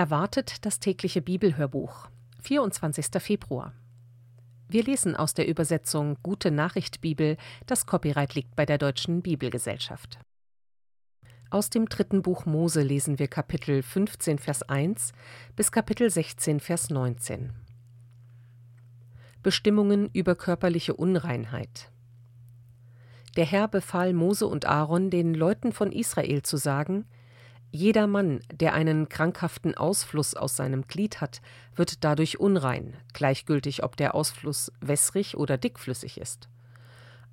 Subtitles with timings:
[0.00, 2.08] Erwartet das tägliche Bibelhörbuch.
[2.40, 3.22] 24.
[3.22, 3.74] Februar.
[4.66, 7.36] Wir lesen aus der Übersetzung Gute Nachricht Bibel.
[7.66, 10.18] Das Copyright liegt bei der Deutschen Bibelgesellschaft.
[11.50, 15.12] Aus dem dritten Buch Mose lesen wir Kapitel 15, Vers 1
[15.54, 17.52] bis Kapitel 16, Vers 19.
[19.42, 21.92] Bestimmungen über körperliche Unreinheit.
[23.36, 27.04] Der Herr befahl Mose und Aaron, den Leuten von Israel zu sagen:
[27.72, 31.40] jeder Mann, der einen krankhaften Ausfluss aus seinem Glied hat,
[31.76, 36.48] wird dadurch unrein, gleichgültig ob der Ausfluss wässrig oder dickflüssig ist.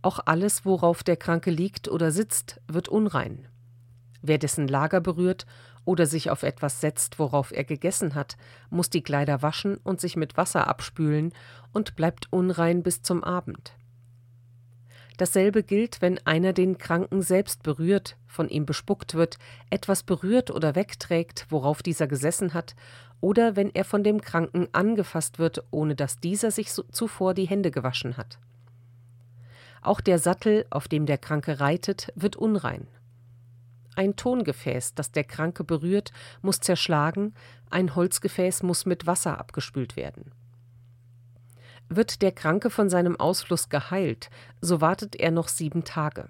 [0.03, 3.47] Auch alles, worauf der Kranke liegt oder sitzt, wird unrein.
[4.21, 5.47] Wer dessen Lager berührt
[5.85, 8.37] oder sich auf etwas setzt, worauf er gegessen hat,
[8.69, 11.33] muss die Kleider waschen und sich mit Wasser abspülen
[11.73, 13.73] und bleibt unrein bis zum Abend.
[15.17, 19.37] Dasselbe gilt, wenn einer den Kranken selbst berührt, von ihm bespuckt wird,
[19.71, 22.75] etwas berührt oder wegträgt, worauf dieser gesessen hat,
[23.19, 27.71] oder wenn er von dem Kranken angefasst wird, ohne dass dieser sich zuvor die Hände
[27.71, 28.37] gewaschen hat.
[29.81, 32.87] Auch der Sattel, auf dem der Kranke reitet, wird unrein.
[33.95, 36.11] Ein Tongefäß, das der Kranke berührt,
[36.43, 37.33] muss zerschlagen,
[37.71, 40.31] ein Holzgefäß muss mit Wasser abgespült werden.
[41.89, 46.29] Wird der Kranke von seinem Ausfluss geheilt, so wartet er noch sieben Tage.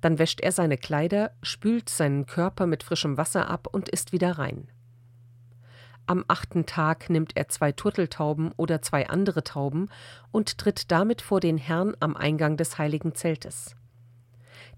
[0.00, 4.38] Dann wäscht er seine Kleider, spült seinen Körper mit frischem Wasser ab und ist wieder
[4.38, 4.68] rein.
[6.06, 9.88] Am achten Tag nimmt er zwei Turteltauben oder zwei andere Tauben
[10.32, 13.76] und tritt damit vor den Herrn am Eingang des heiligen Zeltes.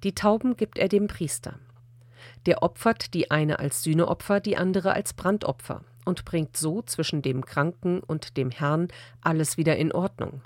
[0.05, 1.59] Die Tauben gibt er dem Priester.
[2.45, 7.45] Der opfert die eine als Sühneopfer, die andere als Brandopfer und bringt so zwischen dem
[7.45, 8.89] Kranken und dem Herrn
[9.21, 10.41] alles wieder in Ordnung.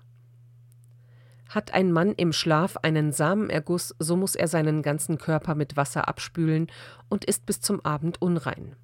[1.48, 6.08] Hat ein Mann im Schlaf einen Samenerguss, so muss er seinen ganzen Körper mit Wasser
[6.08, 6.68] abspülen
[7.08, 8.74] und ist bis zum Abend unrein.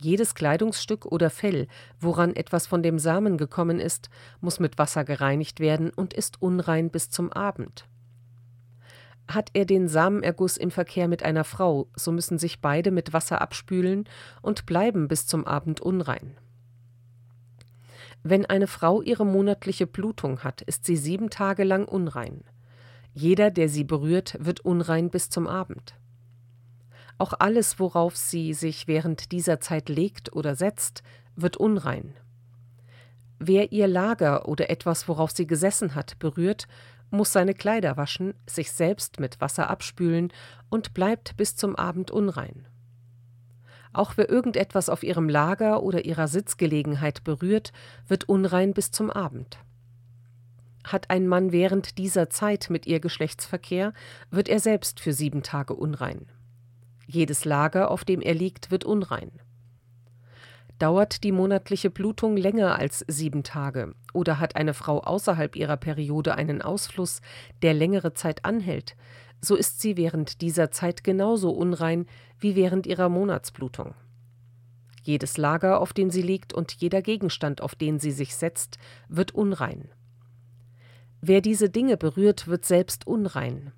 [0.00, 1.66] Jedes Kleidungsstück oder Fell,
[1.98, 6.90] woran etwas von dem Samen gekommen ist, muss mit Wasser gereinigt werden und ist unrein
[6.90, 7.88] bis zum Abend.
[9.28, 13.42] Hat er den Samenerguss im Verkehr mit einer Frau, so müssen sich beide mit Wasser
[13.42, 14.08] abspülen
[14.40, 16.36] und bleiben bis zum Abend unrein.
[18.22, 22.42] Wenn eine Frau ihre monatliche Blutung hat, ist sie sieben Tage lang unrein.
[23.12, 25.94] Jeder, der sie berührt, wird unrein bis zum Abend.
[27.18, 31.02] Auch alles, worauf sie sich während dieser Zeit legt oder setzt,
[31.36, 32.14] wird unrein.
[33.40, 36.66] Wer ihr Lager oder etwas, worauf sie gesessen hat, berührt,
[37.10, 40.32] muss seine Kleider waschen, sich selbst mit Wasser abspülen
[40.68, 42.66] und bleibt bis zum Abend unrein.
[43.92, 47.72] Auch wer irgendetwas auf ihrem Lager oder ihrer Sitzgelegenheit berührt,
[48.06, 49.58] wird unrein bis zum Abend.
[50.84, 53.92] Hat ein Mann während dieser Zeit mit ihr Geschlechtsverkehr,
[54.30, 56.26] wird er selbst für sieben Tage unrein.
[57.06, 59.32] Jedes Lager, auf dem er liegt, wird unrein.
[60.78, 66.36] Dauert die monatliche Blutung länger als sieben Tage oder hat eine Frau außerhalb ihrer Periode
[66.36, 67.20] einen Ausfluss,
[67.62, 68.96] der längere Zeit anhält,
[69.40, 72.06] so ist sie während dieser Zeit genauso unrein
[72.38, 73.94] wie während ihrer Monatsblutung.
[75.02, 78.78] Jedes Lager, auf dem sie liegt, und jeder Gegenstand, auf den sie sich setzt,
[79.08, 79.88] wird unrein.
[81.20, 83.72] Wer diese Dinge berührt, wird selbst unrein.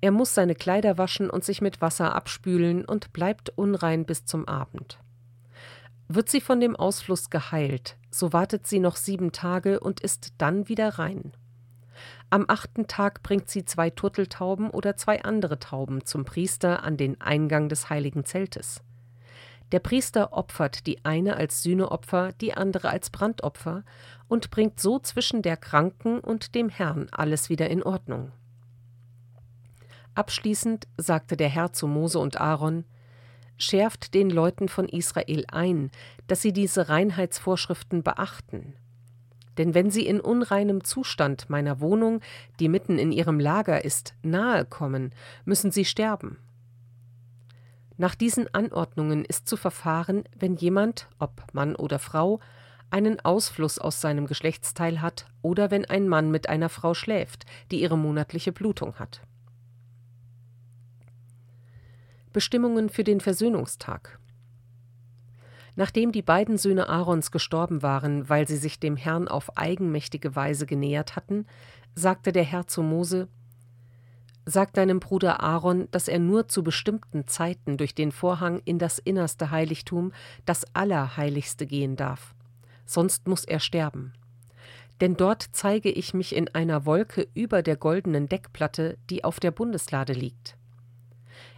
[0.00, 4.48] Er muss seine Kleider waschen und sich mit Wasser abspülen und bleibt unrein bis zum
[4.48, 4.98] Abend.
[6.08, 10.68] Wird sie von dem Ausfluss geheilt, so wartet sie noch sieben Tage und ist dann
[10.68, 11.32] wieder rein.
[12.30, 17.20] Am achten Tag bringt sie zwei Turteltauben oder zwei andere Tauben zum Priester an den
[17.20, 18.82] Eingang des heiligen Zeltes.
[19.72, 23.82] Der Priester opfert die eine als Sühneopfer, die andere als Brandopfer
[24.28, 28.30] und bringt so zwischen der Kranken und dem Herrn alles wieder in Ordnung.
[30.14, 32.84] Abschließend sagte der Herr zu Mose und Aaron:
[33.58, 35.90] schärft den Leuten von Israel ein,
[36.26, 38.74] dass sie diese Reinheitsvorschriften beachten.
[39.58, 42.20] Denn wenn sie in unreinem Zustand meiner Wohnung,
[42.60, 45.12] die mitten in ihrem Lager ist, nahe kommen,
[45.44, 46.38] müssen sie sterben.
[47.96, 52.40] Nach diesen Anordnungen ist zu verfahren, wenn jemand, ob Mann oder Frau,
[52.90, 57.80] einen Ausfluss aus seinem Geschlechtsteil hat oder wenn ein Mann mit einer Frau schläft, die
[57.80, 59.22] ihre monatliche Blutung hat.
[62.36, 64.18] Bestimmungen für den Versöhnungstag.
[65.74, 70.66] Nachdem die beiden Söhne Aarons gestorben waren, weil sie sich dem Herrn auf eigenmächtige Weise
[70.66, 71.46] genähert hatten,
[71.94, 73.28] sagte der Herr zu Mose
[74.44, 78.98] Sag deinem Bruder Aaron, dass er nur zu bestimmten Zeiten durch den Vorhang in das
[78.98, 80.12] innerste Heiligtum,
[80.44, 82.34] das Allerheiligste gehen darf.
[82.84, 84.12] Sonst muss er sterben.
[85.00, 89.52] Denn dort zeige ich mich in einer Wolke über der goldenen Deckplatte, die auf der
[89.52, 90.58] Bundeslade liegt.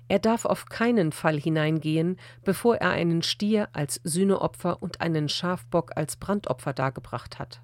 [0.09, 5.93] Er darf auf keinen Fall hineingehen, bevor er einen Stier als Sühneopfer und einen Schafbock
[5.97, 7.61] als Brandopfer dargebracht hat.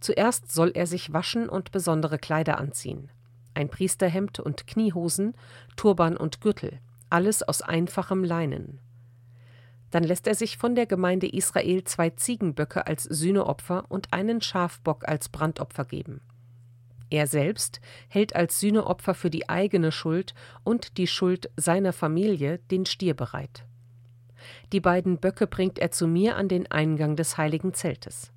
[0.00, 3.10] Zuerst soll er sich waschen und besondere Kleider anziehen.
[3.54, 5.34] Ein Priesterhemd und Kniehosen,
[5.76, 6.80] Turban und Gürtel,
[7.10, 8.80] alles aus einfachem Leinen.
[9.90, 15.06] Dann lässt er sich von der Gemeinde Israel zwei Ziegenböcke als Sühneopfer und einen Schafbock
[15.06, 16.20] als Brandopfer geben.
[17.14, 20.34] Er selbst hält als Sühneopfer für die eigene Schuld
[20.64, 23.64] und die Schuld seiner Familie den Stier bereit.
[24.72, 28.32] Die beiden Böcke bringt er zu mir an den Eingang des heiligen Zeltes.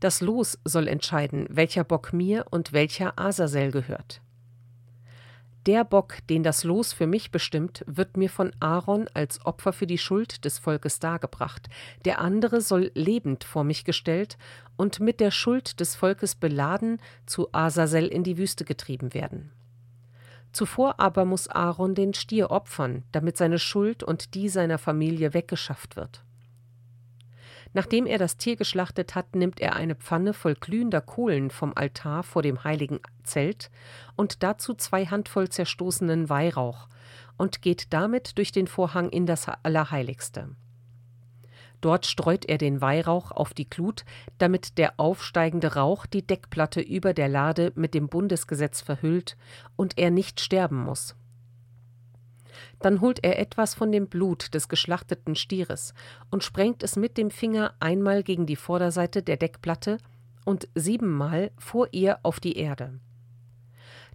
[0.00, 4.22] Das Los soll entscheiden, welcher Bock mir und welcher Asasel gehört.
[5.66, 9.86] Der Bock, den das Los für mich bestimmt, wird mir von Aaron als Opfer für
[9.86, 11.70] die Schuld des Volkes dargebracht,
[12.04, 14.36] der andere soll lebend vor mich gestellt
[14.76, 19.52] und mit der Schuld des Volkes beladen zu Asasel in die Wüste getrieben werden.
[20.52, 25.96] Zuvor aber muss Aaron den Stier opfern, damit seine Schuld und die seiner Familie weggeschafft
[25.96, 26.22] wird.
[27.74, 32.22] Nachdem er das Tier geschlachtet hat, nimmt er eine Pfanne voll glühender Kohlen vom Altar
[32.22, 33.70] vor dem heiligen Zelt
[34.14, 36.88] und dazu zwei Handvoll zerstoßenen Weihrauch
[37.36, 40.54] und geht damit durch den Vorhang in das Allerheiligste.
[41.80, 44.04] Dort streut er den Weihrauch auf die Glut,
[44.38, 49.36] damit der aufsteigende Rauch die Deckplatte über der Lade mit dem Bundesgesetz verhüllt
[49.76, 51.16] und er nicht sterben muss.
[52.80, 55.94] Dann holt er etwas von dem Blut des geschlachteten Stieres
[56.30, 59.98] und sprengt es mit dem Finger einmal gegen die Vorderseite der Deckplatte
[60.44, 63.00] und siebenmal vor ihr auf die Erde.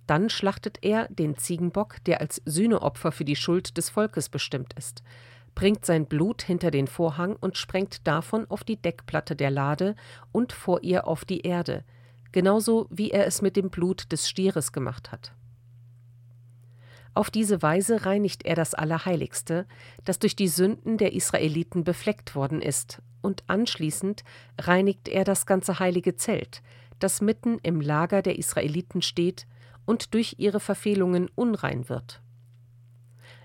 [0.07, 5.03] Dann schlachtet er den Ziegenbock, der als Sühneopfer für die Schuld des Volkes bestimmt ist,
[5.53, 9.95] bringt sein Blut hinter den Vorhang und sprengt davon auf die Deckplatte der Lade
[10.31, 11.83] und vor ihr auf die Erde,
[12.31, 15.33] genauso wie er es mit dem Blut des Stieres gemacht hat.
[17.13, 19.65] Auf diese Weise reinigt er das Allerheiligste,
[20.05, 24.23] das durch die Sünden der Israeliten befleckt worden ist, und anschließend
[24.59, 26.61] reinigt er das ganze heilige Zelt,
[26.99, 29.47] das mitten im Lager der Israeliten steht
[29.85, 32.21] und durch ihre Verfehlungen unrein wird.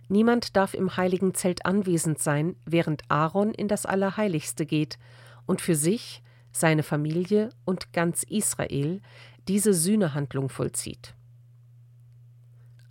[0.08, 4.99] Niemand darf im heiligen Zelt anwesend sein, während Aaron in das Allerheiligste geht
[5.46, 6.22] und für sich,
[6.52, 9.00] seine Familie und ganz Israel
[9.49, 11.14] diese Sühnehandlung vollzieht.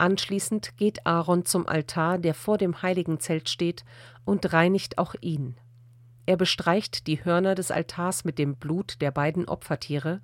[0.03, 3.85] Anschließend geht Aaron zum Altar, der vor dem heiligen Zelt steht,
[4.25, 5.55] und reinigt auch ihn.
[6.25, 10.19] Er bestreicht die Hörner des Altars mit dem Blut der beiden Opfertiere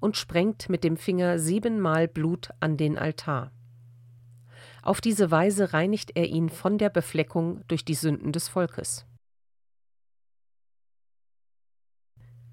[0.00, 3.50] und sprengt mit dem Finger siebenmal Blut an den Altar.
[4.80, 9.04] Auf diese Weise reinigt er ihn von der Befleckung durch die Sünden des Volkes.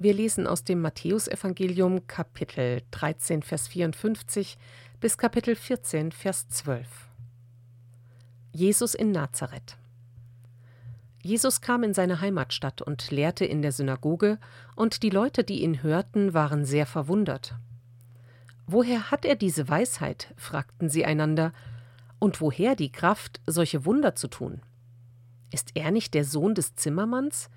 [0.06, 4.56] Wir lesen aus dem Matthäusevangelium Kapitel 13, Vers 54
[5.00, 6.88] bis Kapitel 14, Vers 12.
[8.52, 9.78] Jesus in Nazareth.
[11.24, 14.38] Jesus kam in seine Heimatstadt und lehrte in der Synagoge,
[14.76, 17.56] und die Leute, die ihn hörten, waren sehr verwundert.
[18.68, 20.36] Woher hat er diese Weisheit?
[20.38, 21.52] fragten sie einander,
[22.20, 24.62] und woher die Kraft, solche Wunder zu tun?
[25.52, 27.50] Ist er nicht der Sohn des Zimmermanns?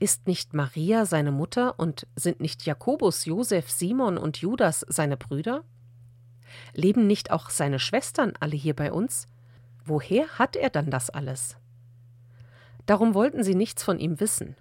[0.00, 5.62] Ist nicht Maria seine Mutter und sind nicht Jakobus, Josef, Simon und Judas seine Brüder?
[6.72, 9.26] Leben nicht auch seine Schwestern alle hier bei uns?
[9.84, 11.58] Woher hat er dann das alles?
[12.86, 14.56] Darum wollten sie nichts von ihm wissen.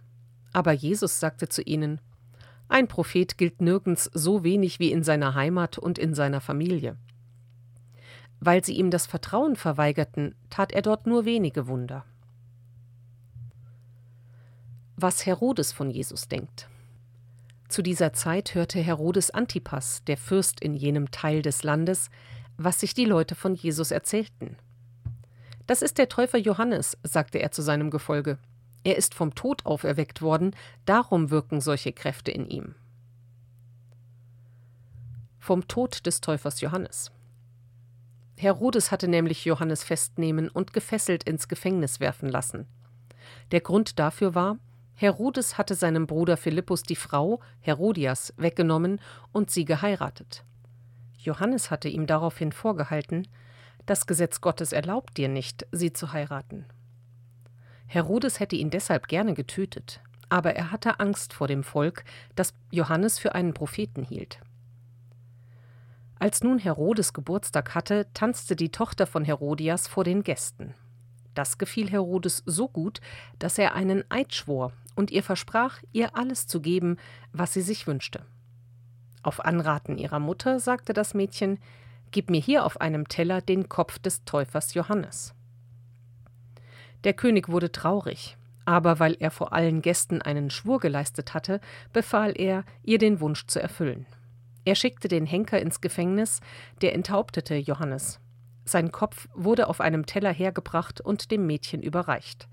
[0.51, 2.01] Aber Jesus sagte zu ihnen,
[2.67, 6.97] ein Prophet gilt nirgends so wenig wie in seiner Heimat und in seiner Familie.
[8.41, 12.03] Weil sie ihm das Vertrauen verweigerten, tat er dort nur wenige Wunder.
[15.01, 16.67] Was Herodes von Jesus denkt.
[17.69, 22.09] Zu dieser Zeit hörte Herodes Antipas, der Fürst in jenem Teil des Landes,
[22.57, 24.57] was sich die Leute von Jesus erzählten.
[25.67, 28.39] Das ist der Täufer Johannes, sagte er zu seinem Gefolge.
[28.83, 30.53] Er ist vom Tod auferweckt worden,
[30.83, 32.75] darum wirken solche Kräfte in ihm.
[35.39, 37.09] Vom Tod des Täufers Johannes.
[38.35, 42.67] Herodes hatte nämlich Johannes festnehmen und gefesselt ins Gefängnis werfen lassen.
[43.53, 44.57] Der Grund dafür war,
[44.99, 48.99] Herodes hatte seinem Bruder Philippus die Frau, Herodias, weggenommen
[49.31, 50.43] und sie geheiratet.
[51.17, 53.25] Johannes hatte ihm daraufhin vorgehalten,
[53.85, 56.65] das Gesetz Gottes erlaubt dir nicht, sie zu heiraten.
[57.87, 62.03] Herodes hätte ihn deshalb gerne getötet, aber er hatte Angst vor dem Volk,
[62.35, 64.41] das Johannes für einen Propheten hielt.
[66.19, 70.73] Als nun Herodes Geburtstag hatte, tanzte die Tochter von Herodias vor den Gästen.
[71.35, 72.99] Das gefiel Herodes so gut,
[73.37, 76.97] dass er einen Eid schwor und ihr versprach, ihr alles zu geben,
[77.31, 78.25] was sie sich wünschte.
[79.23, 81.57] Auf Anraten ihrer Mutter sagte das Mädchen,
[82.11, 85.33] Gib mir hier auf einem Teller den Kopf des Täufers Johannes.
[87.05, 91.61] Der König wurde traurig, aber weil er vor allen Gästen einen Schwur geleistet hatte,
[91.93, 94.05] befahl er, ihr den Wunsch zu erfüllen.
[94.65, 96.41] Er schickte den Henker ins Gefängnis,
[96.81, 98.19] der enthauptete Johannes.
[98.65, 102.49] Sein Kopf wurde auf einem Teller hergebracht und dem Mädchen überreicht.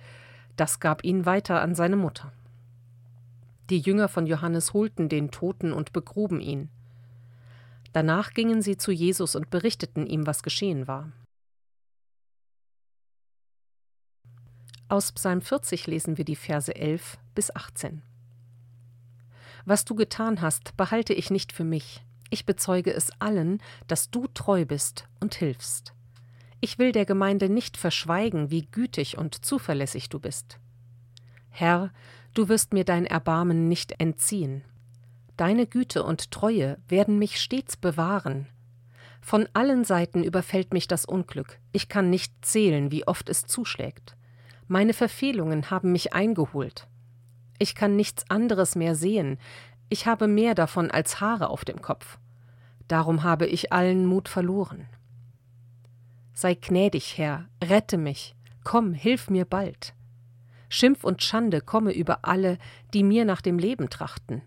[0.56, 2.32] Das gab ihn weiter an seine Mutter.
[3.68, 6.70] Die Jünger von Johannes holten den Toten und begruben ihn.
[7.92, 11.12] Danach gingen sie zu Jesus und berichteten ihm, was geschehen war.
[14.88, 18.02] Aus Psalm 40 lesen wir die Verse 11 bis 18.
[19.64, 22.04] Was du getan hast, behalte ich nicht für mich.
[22.30, 25.95] Ich bezeuge es allen, dass du treu bist und hilfst.
[26.60, 30.58] Ich will der Gemeinde nicht verschweigen, wie gütig und zuverlässig du bist.
[31.50, 31.92] Herr,
[32.34, 34.62] du wirst mir dein Erbarmen nicht entziehen.
[35.36, 38.46] Deine Güte und Treue werden mich stets bewahren.
[39.20, 44.16] Von allen Seiten überfällt mich das Unglück, ich kann nicht zählen, wie oft es zuschlägt.
[44.68, 46.86] Meine Verfehlungen haben mich eingeholt.
[47.58, 49.38] Ich kann nichts anderes mehr sehen,
[49.88, 52.18] ich habe mehr davon als Haare auf dem Kopf.
[52.88, 54.86] Darum habe ich allen Mut verloren.
[56.38, 59.94] Sei gnädig, Herr, rette mich, komm, hilf mir bald.
[60.68, 62.58] Schimpf und Schande komme über alle,
[62.92, 64.42] die mir nach dem Leben trachten.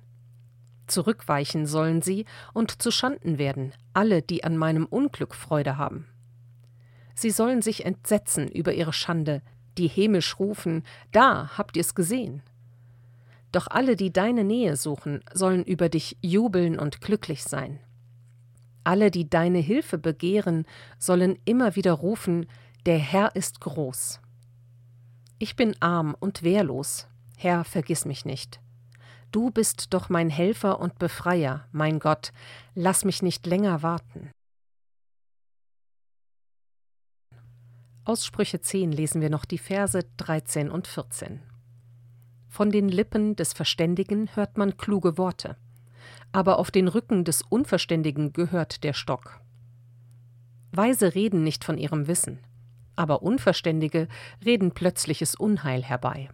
[0.86, 6.06] Zurückweichen sollen sie und zu Schanden werden, alle, die an meinem Unglück Freude haben.
[7.16, 9.42] Sie sollen sich entsetzen über ihre Schande,
[9.80, 12.44] die hämisch rufen, da habt ihr's gesehen.
[13.52, 17.80] Doch alle, die deine Nähe suchen, sollen über dich jubeln und glücklich sein.
[18.90, 20.66] Alle, die deine Hilfe begehren,
[20.98, 22.48] sollen immer wieder rufen,
[22.88, 24.20] der Herr ist groß.
[25.38, 28.60] Ich bin arm und wehrlos, Herr, vergiss mich nicht.
[29.32, 32.32] Du bist doch mein Helfer und Befreier, mein Gott,
[32.74, 34.32] lass mich nicht länger warten.
[38.06, 41.44] Aus Sprüche 10 lesen wir noch die Verse 13 und 14.
[42.48, 45.58] Von den Lippen des Verständigen hört man kluge Worte,
[46.32, 49.42] aber auf den Rücken des Unverständigen gehört der Stock.
[50.72, 52.40] Weise reden nicht von ihrem Wissen,
[52.96, 54.08] aber Unverständige
[54.46, 56.30] reden plötzliches Unheil herbei.